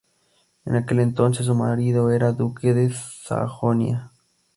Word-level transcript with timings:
En 0.65 0.75
aquel 0.75 0.99
entonces 0.99 1.45
su 1.45 1.53
marido 1.53 2.09
era 2.09 2.31
duque 2.31 2.73
de 2.73 2.91
Sajonia. 2.91 4.09